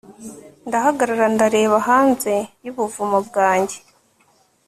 ndahagarara 0.67 1.25
ndareba 1.35 1.77
hanze 1.87 2.33
yubuvumo 2.65 3.17
bwanjye 3.27 3.77